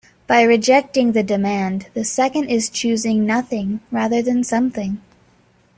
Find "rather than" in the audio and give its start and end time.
3.91-4.43